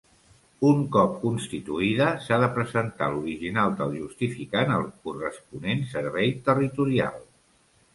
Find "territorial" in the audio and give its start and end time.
6.53-7.27